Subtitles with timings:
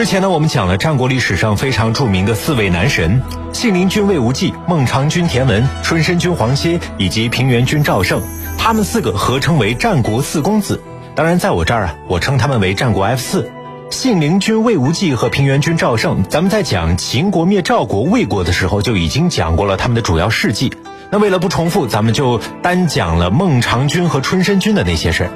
[0.00, 3.20] 之前呢，我们讲了战国历史上非常著名的四位男神：
[3.52, 8.22] 信陵君魏无忌、孟尝君田文、春申君黄歇以及平原君赵胜。
[8.56, 10.80] 他们四个合称为战国四公子。
[11.14, 13.50] 当然，在我这儿啊，我称他们为战国 F 四。
[13.90, 20.72] 信陵君魏无忌和平原君赵胜，咱们在讲秦国灭赵国、魏国的时候就已经讲过了他们的主要事迹。
[21.10, 25.30] 那为了不重复，咱们就单讲了孟尝君和春申君的那些事儿。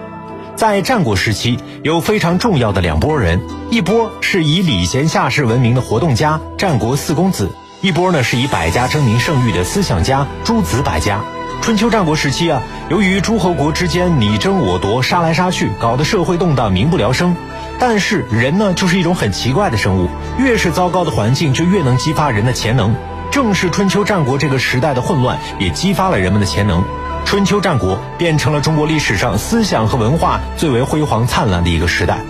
[0.65, 3.39] 在战国时期，有非常重要的两拨人，
[3.69, 7.51] 一波是以礼贤下士闻名的活动家战国四公子，
[7.83, 11.21] 一波呢是以百家争鸣盛誉的思想家诸子百家。
[11.61, 17.37] 春秋战国时期啊，由于诸侯国之间你争我夺，杀来杀去，搞得社会动荡，民不聊生。
[17.79, 22.97] 但是人呢，就是一种很奇怪的生物，越是糟糕的环境，就越能激发人的潜能。
[23.31, 26.83] 正是春秋战国这个时代的混乱，也激发了人们的潜能。
[27.25, 32.21] 春秋战国变成了中国历史上思想和文化最为辉煌灿烂的一个时代。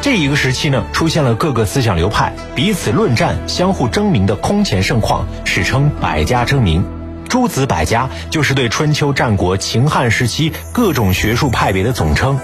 [0.00, 6.84] 这一个时期呢，出现了各个思想流派彼此论战、相互争鸣的空前盛况，史称百家争鸣。
[7.28, 12.38] 诸子百家就是对春秋战国秦汉时期各种学术派别的总称。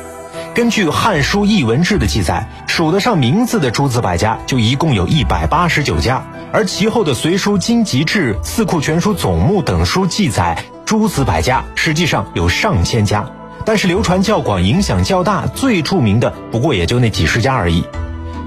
[0.55, 10.57] 根据《汉书·艺文志》的记载，数得上名字的诸子百家就一共有一百八十九家，而其后的《隋书·经籍志》《四库全书总目》等书记载。
[10.89, 13.23] 诸子百家实际上有上千家，
[13.67, 17.85] 但是流传较广、影响较大、最著名的不过也就那几十家而已。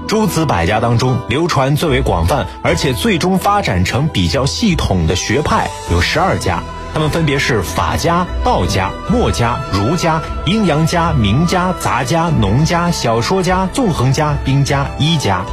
[0.08, 6.60] 诸子百家当中，流传最为广泛，而且最终发展成比较系统的学派有十二家，
[6.92, 15.44] 他们分别是法家、道家、墨家、儒家、阴阳家、名家、杂家、农家、小说家、纵横家、兵家、医家。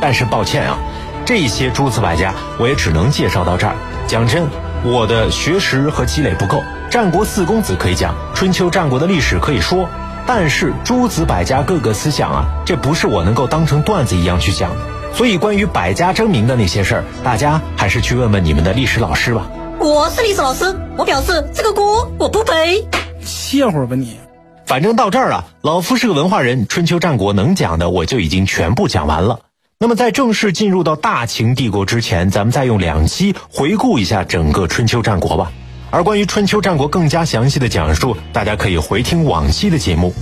[0.00, 0.78] 但是抱歉啊，
[1.26, 3.74] 这些诸子百家我也只能介绍到这儿。
[4.06, 4.48] 讲真。
[4.84, 9.88] 我的学识和积累不够，战国四公子可以讲，春秋战国的历史可以说，
[10.26, 14.76] 但是诸子百家各个思想啊，这不是我能够当成段子一样去讲的。
[15.12, 19.48] 所以关于百家争鸣的那些事儿，大家还是去问问你们的历史老师吧。
[19.80, 22.86] 我是历史老师，我表示这个锅我不背。
[23.20, 24.18] 歇会儿吧你。
[24.64, 29.40] 反正到这儿啊，老夫是个文化人，春秋战国能讲的我就已经全部讲完了。
[29.80, 35.52] 那么，在正式进入到大秦帝国之前，咱们再用两期回顾一下整个春秋战国吧。
[35.92, 40.12] 而关于春秋战国更加详细的讲述，大家可以回听往期的节目。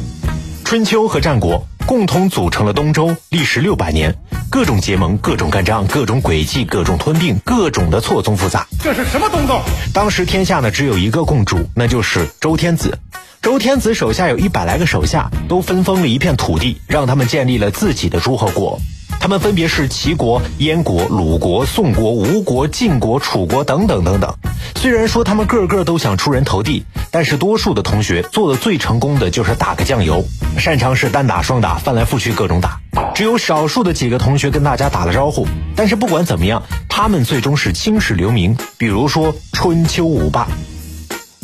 [0.63, 4.15] 春秋和战国共同组成了东周，历时六百年，
[4.51, 8.67] 各种结盟，各种干仗，各种诡计，各种吞并，各种的错综复杂。
[8.85, 9.59] 这是什么东东？
[9.95, 12.99] 当时天下呢只有一个共主，那就是周天子。
[13.41, 18.79] 周天子手下有一百来个手下，都分封了一片土地，让他们建立了自己的诸侯国。
[19.27, 24.33] 他们分别是齐国、燕国、鲁国、宋国、吴国、晋国、楚国等等等等。
[24.77, 30.25] 虽然说他们个个都想出人头地，但是多数的同学做的最成功的就是打个酱油，
[30.61, 32.81] 擅长是单打双打，翻来覆去各种打。
[33.17, 35.45] 只有少数的几个同学跟大家打了招呼。
[35.75, 38.57] 但是不管怎么样，他们最终是青史留名。
[38.79, 40.47] 比如说春秋五霸，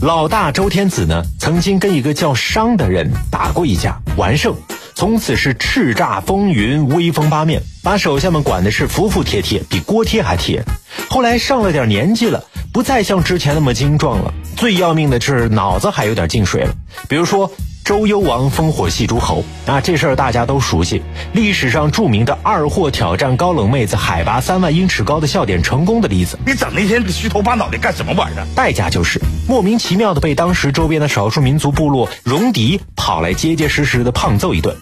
[0.00, 4.54] 老大周天子呢，曾经跟一个叫商的人打过一架，完胜。
[4.94, 10.62] 从此是叱咤风云，威风八面，把手下们管的是服服帖帖，比锅贴还贴。
[11.08, 14.32] 后来上了点年纪了，不再像之前那么精壮了。
[14.56, 16.74] 最要命的是脑子还有点进水了。
[17.08, 17.50] 比如说
[17.84, 21.02] 周幽王烽火戏诸侯啊，这事儿大家都熟悉。
[21.32, 26.38] 历史上著名的二货挑战高冷妹子海拔三万英尺高的笑点成功的例子。
[26.46, 28.46] 你整那些虚头巴脑的干什么玩意儿？
[28.54, 34.76] 代价就是莫名其妙的被当时周边的少数民族部落戎狄跑来结结实实的胖揍一顿。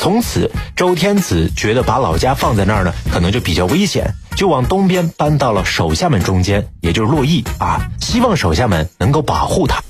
[0.00, 9.82] 从此，周天子觉得把老家放在那儿呢，可能就比较危险，就往东边搬到了手下们中间，也就是洛邑啊，希望手下们能够保护他。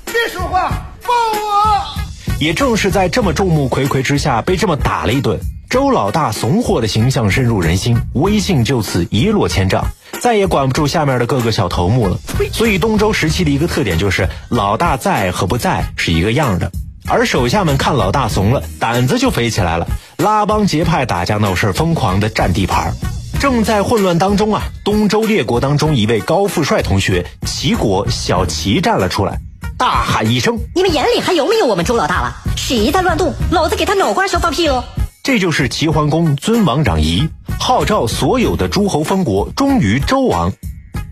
[2.40, 9.84] 也正是在这么众目睽睽之下，被这么打了一顿，周老大怂货的形象深入人心，威信就此一落千丈，
[10.20, 12.18] 再也管不住下面的各个小头目了。
[12.50, 16.72] 所以，东周时期的一个特点就是，老大在和不在是一个样的。
[17.06, 19.86] 而手下们看老大怂了，胆子就飞起来了，
[20.16, 22.94] 拉帮结派打架闹事，疯狂的占地盘。
[23.38, 29.38] 正在混乱当中啊，东周列国当中一位高富帅同学齐国小齐站了出来，
[29.80, 32.36] 大喊一声：“你们眼里还有没有我们周老大了？
[32.54, 34.84] 谁再乱动，老子给他脑瓜上放屁哦！”
[35.24, 37.27] 这就是齐桓公尊王攘夷，
[37.59, 40.53] 号召所有的诸侯封国，忠于周王。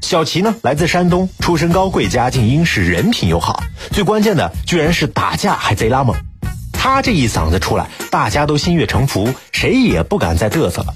[0.03, 3.63] 小齐呢，来自山东，出身高贵，家境殷实，人品又好。
[3.91, 6.15] 最关键的，居然是打架还贼拉猛。
[6.71, 10.93] 他这一嗓子出来，大家都心悦诚服，谁也不敢再嘚瑟了。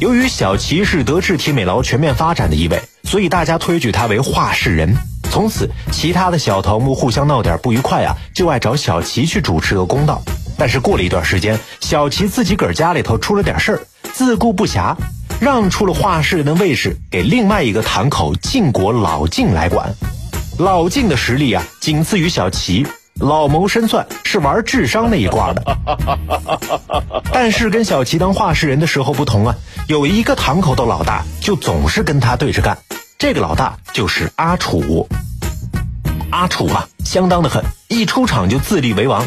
[0.00, 4.96] 由于小齐是德智体美劳全面发展的一位，所以大家推举他为话事人。
[5.32, 10.20] 从此，其他的小头目互相闹点不愉快啊，就爱找小齐去主持个公道。
[10.58, 13.80] 但是过了一段时间，小齐自己个儿家里头出了点事儿，
[14.12, 14.94] 自顾不暇，
[15.40, 19.94] 让出了画室的位置给另外一个堂口晋国老晋来管。
[20.58, 22.86] 老晋的实力啊，仅次于小齐。
[23.14, 25.78] 老谋深算，是玩智商那一挂的。
[27.32, 29.54] 但是跟小齐当画室人的时候不同啊，
[29.86, 32.76] 有一个堂口的老大就总是跟他对着干。
[33.22, 35.08] 这个老大就是阿楚。
[36.32, 39.24] 阿楚啊，相当的狠，一出场就自立为王。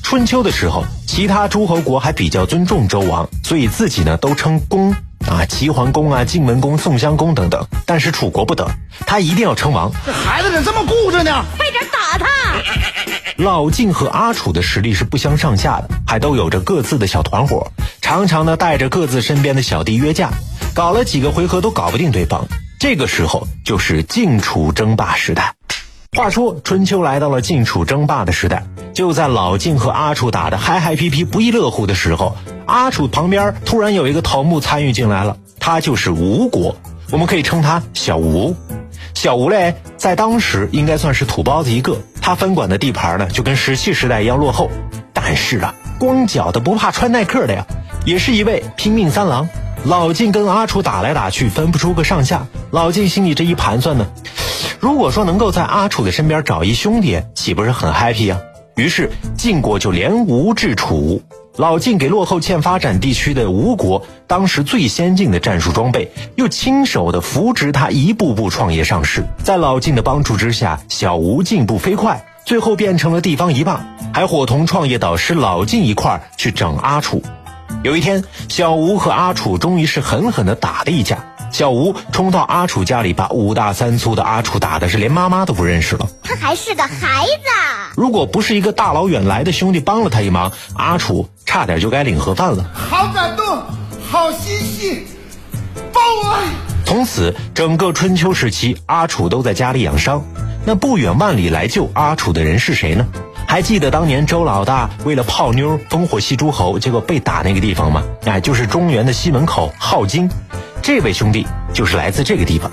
[0.00, 4.92] 春秋的时候，其他诸侯国还比较尊重周王，所以自己呢都称公
[5.26, 7.66] 啊，齐桓公啊、晋文公、宋襄公等等。
[7.84, 8.64] 但是楚国不得，
[9.04, 9.90] 他一定要称王。
[10.06, 11.44] 这孩子怎么这么固执呢？
[11.56, 12.28] 快点打他！
[13.38, 20.30] 老晋和阿楚的实力是不相上下的，还都有着各自的小团伙，常常呢带着各自身边的小弟约架，
[20.72, 22.46] 搞了几个回合都搞不定对方。
[22.78, 25.54] 这个时候就是晋楚争霸时代。
[26.14, 32.36] 话说春秋来到了晋楚争霸的时代，就在老晋和阿楚打得嗨嗨皮皮不亦乐乎的时候，
[32.66, 36.76] 阿楚旁边突然有一个头目参与进来了，他就是吴国，
[37.10, 38.54] 我们可以称他小吴。
[39.14, 44.70] 小吴嘞，在当时应该算是土包子一个，他分管的地盘呢就跟石器时代一样落后。
[45.14, 47.66] 但是啊，光脚的不怕穿耐克的呀，
[48.04, 49.48] 也是一位拼命三郎。
[49.86, 52.48] 老晋跟阿楚打来打去，分不出个上下。
[52.72, 54.08] 老晋心里这一盘算呢。
[54.80, 58.40] 如果说能够在阿楚的身边找一兄弟，岂不是很 happy 啊？
[58.74, 61.22] 于是晋国就联吴制楚。
[61.54, 69.22] 老晋给落后欠发展地区的吴国当时最先进的战术装备，又亲手的扶植他一步步创业上市。
[69.44, 77.22] 在老晋的帮助之下，小吴进步飞快，最后变成了地方一霸，还伙同创业导师老晋一块儿去整阿楚。
[77.82, 81.24] 有一天，小吴和阿楚终于是狠狠的打了一架。
[81.52, 86.08] 小吴冲到阿楚家里，把五大三粗的阿楚打的是连妈妈都不认识了。
[86.22, 87.42] 他还是个孩子。
[87.94, 92.68] 如果不是一个大老远来的兄弟帮了他一忙，阿楚差点就该领盒饭了。
[92.74, 93.62] 好感动，
[94.10, 95.06] 好心细，
[95.92, 96.38] 帮我！
[96.84, 100.24] 从此，整个春秋时期，阿楚都在家里养伤。
[100.64, 103.06] 那不远万里来救阿楚的人是谁呢？
[103.48, 108.02] 还记得当年周老大为了泡妞烽火戏诸侯，结果被打那个地方吗？
[108.26, 110.28] 哎，就是中原的西门口镐京。
[110.82, 112.70] 这位兄弟就是来自这个地方，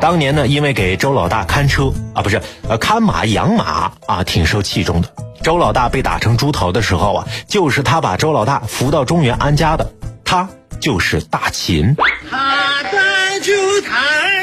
[0.00, 5.08] 当年呢，因为给周老大看车啊，不是呃看马养马啊，挺受器重的。
[5.42, 9.90] 周老大被打成猪头的时候啊，就是他把周老大扶到中原安家的，
[10.24, 10.48] 他
[10.80, 11.96] 就是大秦。
[12.30, 13.52] 他他就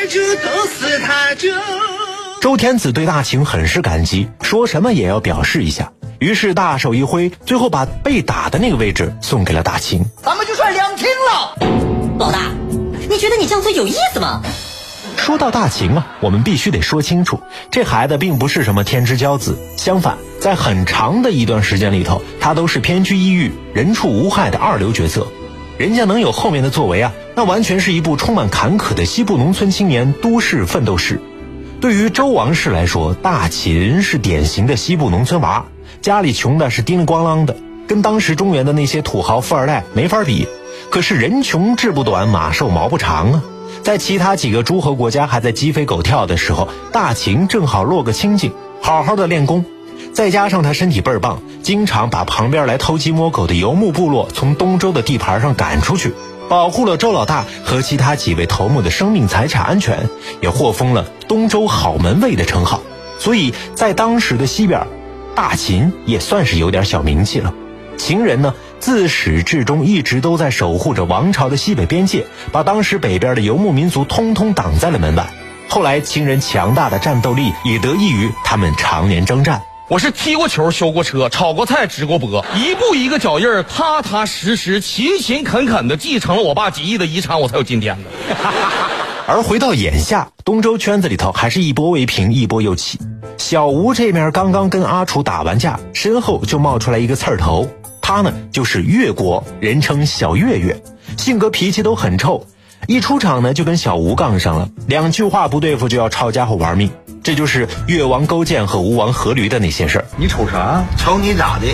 [0.07, 1.49] 就都是他就。
[2.43, 10.03] 周天子对大秦很是感激，说什么也要表示一下，于是大手一挥，最后把被打的那个位置送给了大秦。
[10.21, 11.55] 咱们就算两清了，
[12.19, 12.51] 老大。
[13.09, 14.41] 你觉得你这样做有意思吗？
[15.15, 17.39] 说到大秦啊，我们必须得说清楚，
[17.71, 25.25] 这孩子并不是什么天之骄子，相反，在很长的一段时间里头，他都是偏居一隅、人畜无害的二流角色。
[25.77, 31.21] 人家能有后面的作为啊，那完全是一部充满坎坷的西部农村青年都市奋斗史。
[31.83, 35.65] 对于周王室来说，大秦是典型的西部农村娃，
[36.01, 40.47] 家里穷的是叮铃咣啷的，跟当时中原的那些土豪富二代没法比。
[40.89, 43.43] 可是人穷志不短，马瘦毛不长啊！
[43.83, 49.65] 在其他几个诸侯国家还在鸡飞狗跳的时候，大秦正好落个清静，好好的练功。
[50.13, 56.13] 再加上他身体倍儿棒，经常把旁边来偷鸡摸狗的游牧部落从东周的地盘上赶出去，
[56.49, 60.09] 保护了周老大和其他几位头目的生命财产安全，
[60.41, 62.81] 也获封了东周好门卫的称号。
[63.19, 64.85] 所以在当时的西边，
[65.35, 67.53] 大秦也算是有点小名气了。
[67.97, 68.53] 秦人呢？
[68.79, 75.25] 自始至终一直都在守护着王朝的西北边界，把当时北边的游牧民族通通挡在了门外。
[75.69, 79.61] 后来秦人强大的战斗力也得益于他们常年征战。
[79.89, 88.09] 我是踢过球、修过车、炒过菜、直过播，一步一个脚印儿，踏踏实实、勤勤恳恳的继承了我爸几亿的遗产，我才有今天的。
[89.27, 92.97] 而回到眼下，东周圈子里头还是一波未平，一波又起。
[93.37, 97.69] 小吴这面刚刚跟阿楚打完架，身后就冒出来一个刺儿头。
[98.01, 100.81] 他呢，就是越国，人称小月月，
[101.17, 102.45] 性格脾气都很臭，
[102.87, 106.91] 一出场呢就跟小吴杠上了，两句话不对付就要抄家伙玩命，
[107.23, 110.05] 这就是越王勾践和吴王阖闾的那些事儿。
[110.17, 110.83] 你瞅啥？
[110.97, 111.67] 瞅你咋的？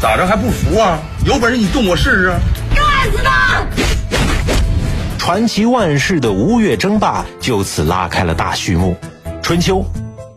[0.00, 0.98] 咋着还不服啊？
[1.26, 2.32] 有本事你动我试试！
[2.74, 3.66] 干死他！
[5.18, 8.96] 传奇万世的吴越争霸就此拉开了大序幕。
[9.42, 9.84] 春秋。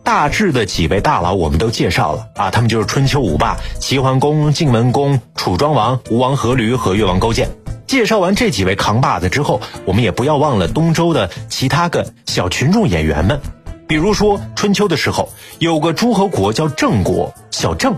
[0.04, 7.50] 大致的几位大佬我们都介绍了啊，他们就是春秋五霸齐桓公、晋文公、楚庄王、吴王阖闾和越王勾践。
[7.88, 13.40] 介绍完这几位扛把子之后，我们也不要忘了东周的其他个小群众演员们。
[13.86, 17.96] 比如说春秋的时候，有个诸侯国叫郑国，小郑，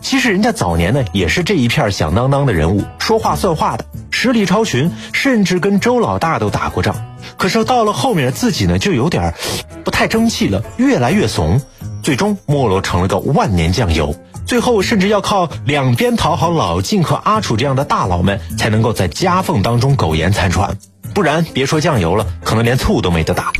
[0.00, 6.96] 其实人家早年呢也是这一片响当当的人物，说话算话的，实力超群，甚至跟周老大都打过仗。
[7.36, 9.32] 可是到了后面自己呢就有点
[9.84, 11.60] 不太争气了，越来越怂，
[12.02, 14.16] 最终没落成了个万年酱油。
[14.48, 20.74] 最后甚至要靠两边讨好老晋和阿楚这样的大佬们，才能够在夹缝当中苟延残喘。
[21.12, 23.52] 不然别说酱油了，可能连醋都没得打。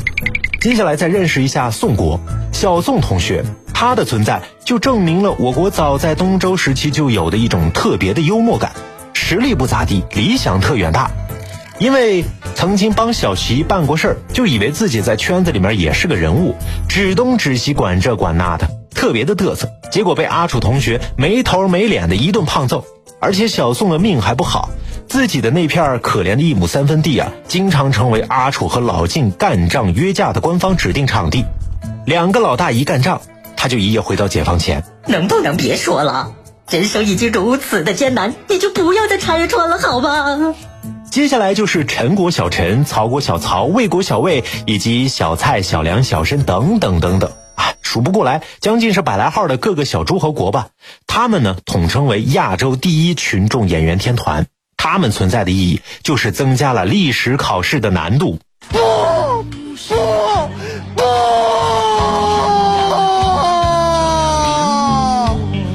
[0.59, 2.19] 接下来再认识一下宋国，
[2.51, 8.71] 小宋同学，他的存在就证明了我国早在东周时期就有的一种特别的幽默感。
[9.13, 11.11] 实力不咋地，理想特远大。
[11.77, 16.55] 因为曾经帮小齐办过事儿，就以为自己在圈子里面也是个人物，
[16.87, 18.67] 指东指西管这管那的，
[18.99, 19.69] 特别的嘚瑟。
[19.89, 22.83] 结果被阿楚同学没头没脸的一顿胖揍，
[23.21, 24.69] 而且小宋的命还不好，
[25.07, 31.45] 自己的那片可怜的一亩三分地啊，经常成为阿楚和老靳干仗约架的官方指定场地。
[32.05, 33.21] 两个老大一干仗，
[33.55, 34.83] 他就一夜回到解放前。
[35.07, 36.33] 能不能别说了？
[36.69, 40.53] 人生已经如此的艰难，你就不要再拆穿了，好吗？
[41.09, 50.69] 接下来就是陈国小陈、曹国小曹、魏国小魏，以及小蔡、小梁、小申等等等等啊，数不过来，将近是百来号的各个小诸侯国吧。
[51.07, 54.47] 他们呢，统称为亚洲第一群众演员天团。
[54.77, 58.39] 他们存在的意义，就是增加了历史考试的难度。
[58.69, 59.95] 不不
[60.95, 61.03] 不！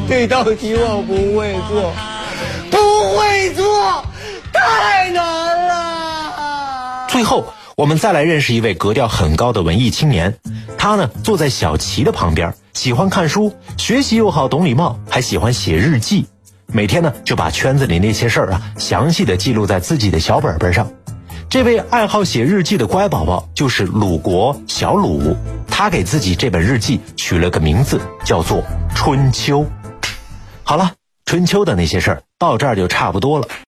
[0.08, 1.92] 这道题我不会做，
[2.70, 2.78] 不
[3.18, 4.02] 会做，
[4.50, 7.06] 太难了。
[7.10, 10.38] 最后，我们再来认识一位格调很高的文艺青年。
[10.84, 16.26] 他呢，坐在小齐的旁边，喜欢看书，学习又好，懂礼貌，还喜欢写日记。
[16.66, 20.86] 每天呢，就把圈子里那些事儿啊，详细的记录在自己的小本本上。
[21.48, 25.34] 这位爱好写日记的乖宝宝就是鲁国小鲁，
[25.68, 28.58] 他给自己这本日记取了个名字，叫做
[28.94, 29.60] 《春秋》。
[30.64, 30.92] 好了，
[31.24, 33.48] 春秋的那些事儿到这儿就差不多了。